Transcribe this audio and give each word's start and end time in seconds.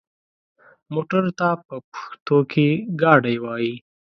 موټر 0.93 1.23
ته 1.39 1.49
په 1.67 1.75
پښتو 1.93 2.37
کې 2.51 2.67
ګاډی 3.01 3.35
وايي. 3.43 3.73